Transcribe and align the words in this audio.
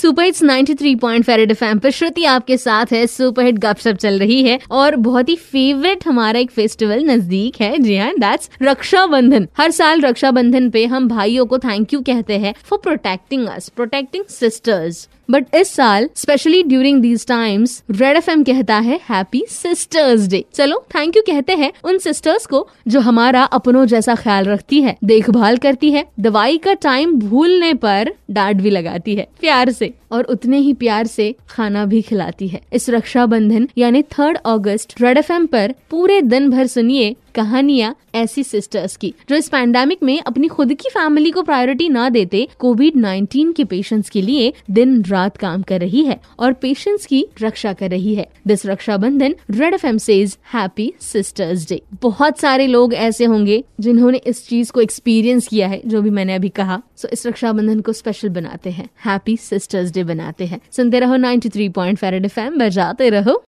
Super 0.00 0.24
hits 0.24 0.42
93 0.42 0.94
point 1.00 1.24
फेरेड 1.24 1.50
FM 1.50 1.78
पर 1.78 1.90
श्रुति 1.90 2.24
आपके 2.24 2.56
साथ 2.56 2.92
है। 2.92 3.06
सुपर 3.06 3.44
हिट 3.44 3.58
गपशप 3.58 3.96
चल 3.96 4.18
रही 4.18 4.42
है 4.42 4.58
और 4.70 4.96
बहुत 4.96 5.28
ही 5.28 5.34
फेवरेट 5.36 6.06
हमारा 6.06 6.40
एक 6.40 6.50
फेस्टिवल 6.50 7.04
नज़दीक 7.04 7.60
है। 7.60 7.78
जी 7.78 7.96
हाँ 7.96 8.12
दैट्स 8.18 8.50
रक्षाबंधन। 8.62 9.48
हर 9.58 9.70
साल 9.70 10.00
रक्षाबंधन 10.00 10.70
पे 10.70 10.86
हम 10.86 11.08
भाइयों 11.08 11.46
को 11.46 11.58
थैंक 11.58 11.94
यू 11.94 12.00
कहते 12.00 12.38
हैं 12.38 12.54
for 12.64 12.78
protecting 12.78 13.46
us 13.46 13.68
protecting 13.68 14.24
sisters 14.24 15.08
but 15.30 15.54
इस 15.54 15.68
साल 15.68 16.08
specially 16.16 16.62
during 16.62 17.00
these 17.02 17.26
times 17.26 17.82
Red 17.90 18.16
FM 18.16 18.42
कहता 18.44 18.78
है 18.78 19.00
हैप्पी 19.10 19.44
सिस्टर्स 19.50 20.26
डे 20.28 20.44
चलो 20.54 20.82
थैंक 20.94 21.16
यू 21.16 21.22
कहते 21.26 21.54
हैं 21.54 21.72
उन 21.84 21.98
सिस्टर्स 21.98 22.46
को 22.46 22.66
जो 22.88 23.00
हमारा 23.00 23.42
अपनों 23.52 23.84
जैसा 23.86 24.14
ख्याल 24.14 24.44
रखती 24.44 24.80
है, 24.82 24.96
देखभाल 25.04 25.56
करती 25.56 25.90
है, 25.90 26.04
दवाई 26.20 26.58
का 26.58 26.74
टाइम 26.74 27.14
भूलने 27.20 27.72
पर 27.74 28.12
डांट 28.30 28.56
भी 28.56 28.70
लगाती 28.70 29.14
है, 29.14 29.26
प्यार 29.40 29.70
से 29.70 29.92
और 30.12 30.24
उतने 30.24 30.58
ही 30.58 30.72
प्यार 30.74 31.06
से 31.06 31.34
खाना 31.50 31.84
भी 31.86 32.00
खिलाती 32.02 32.48
है। 32.48 32.60
इस 32.72 32.88
रक्षाबंधन, 32.90 33.68
यानी 33.78 34.02
थर्ड 34.02 34.38
अगस्त 34.46 35.00
रेड 35.00 35.18
एफएम 35.18 35.46
पर 35.46 35.74
पूरे 35.90 36.20
दिन 36.22 36.50
भर 36.50 36.66
सुनिए 36.66 37.14
कहानियाँ 37.34 37.96
ऐसी 38.14 38.42
सिस्टर्स 38.42 38.96
की, 38.96 39.14
जो 39.28 39.36
इस 39.36 39.48
पैंडेमिक 39.48 40.02
में 40.02 40.20
अपनी 40.20 40.48
खुद 40.48 40.74
की 40.74 40.88
फैमिली 40.88 41.30
को 41.30 41.42
प्रायोरिटी 41.42 41.88
ना 41.88 42.08
देते 42.08 42.48
कोविड 42.58 42.96
19 42.96 43.52
के 43.52 43.64
पेशेंट्स 43.64 44.10
के 44.10 44.22
लिए 44.22 44.52
दिन 44.70 45.02
रात 45.02 45.36
काम 45.36 45.62
कर 45.62 45.80
रही 45.80 46.04
है 46.04 46.20
और 46.38 46.52
पेशेंट्स 46.52 47.06
की 47.06 47.26
रक्षा 47.42 47.72
कर 47.72 47.90
रही 47.90 48.14
है। 48.14 48.28
This 48.46 48.66
Rakshabandhan 48.66 49.34
Red 49.50 49.74
F 49.74 49.86
M 49.86 49.98
happy 50.54 50.92
sisters 51.00 51.68
day 51.68 51.82
बहुत 52.02 52.38
सारे 52.38 52.66
लोग 52.66 52.94
ऐसे 52.94 53.24
होंगे 53.24 53.64
जिन्होंने 53.80 54.18
इस 54.18 54.48
चीज़ 54.48 54.72
को 54.72 54.80
एक्सपीरियंस 54.80 55.48
किया 55.48 55.68
है, 55.68 55.82
जो 55.86 56.02
भी 56.02 56.10
मैंने 56.10 56.34
अभी 56.34 56.48
कहा। 56.48 56.82
सो 56.96 57.08
इस 57.08 57.26
रक्षाबंधन 57.26 57.80
को 57.80 57.92
स्पेशल 57.92 58.28
बनाते 58.28 58.70
हैं। 58.70 58.88
हैप्पी 59.06 59.36
सिस्टर्स 59.36 59.90
डे 59.90 60.04
बनाते 60.04 60.46
हैं। 60.46 60.60
सुनते 60.72 61.00
रहो 61.00 61.16
93 61.16 61.68
पॉइंट 61.68 61.98
फेरेड 61.98 62.24
एफ़ 62.24 62.40
एम 62.40 62.58
बजाते 62.58 63.10
रहो। 63.10 63.42